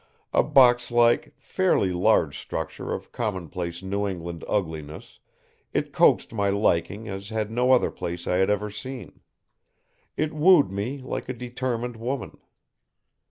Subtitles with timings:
[0.33, 5.19] A box like, fairly large structure of commonplace New England ugliness,
[5.75, 9.19] it coaxed my liking as had no other place I had ever seen;
[10.17, 12.39] it wooed me like a determined woman.